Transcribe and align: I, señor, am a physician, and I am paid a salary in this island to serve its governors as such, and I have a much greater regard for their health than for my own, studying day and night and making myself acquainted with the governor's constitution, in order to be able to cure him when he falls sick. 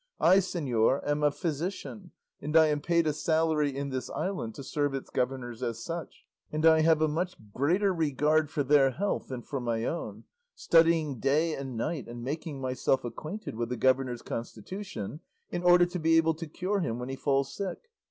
I, 0.19 0.37
señor, 0.37 1.07
am 1.07 1.21
a 1.21 1.29
physician, 1.29 2.09
and 2.41 2.57
I 2.57 2.69
am 2.69 2.81
paid 2.81 3.05
a 3.05 3.13
salary 3.13 3.77
in 3.77 3.89
this 3.89 4.09
island 4.09 4.55
to 4.55 4.63
serve 4.63 4.95
its 4.95 5.11
governors 5.11 5.61
as 5.61 5.77
such, 5.77 6.25
and 6.51 6.65
I 6.65 6.81
have 6.81 7.03
a 7.03 7.07
much 7.07 7.35
greater 7.53 7.93
regard 7.93 8.49
for 8.49 8.63
their 8.63 8.89
health 8.89 9.27
than 9.27 9.43
for 9.43 9.59
my 9.59 9.85
own, 9.85 10.23
studying 10.55 11.19
day 11.19 11.53
and 11.53 11.77
night 11.77 12.07
and 12.07 12.23
making 12.23 12.59
myself 12.59 13.03
acquainted 13.05 13.53
with 13.53 13.69
the 13.69 13.77
governor's 13.77 14.23
constitution, 14.23 15.19
in 15.51 15.61
order 15.61 15.85
to 15.85 15.99
be 15.99 16.17
able 16.17 16.33
to 16.33 16.47
cure 16.47 16.79
him 16.79 16.97
when 16.97 17.09
he 17.09 17.15
falls 17.15 17.53
sick. 17.55 17.87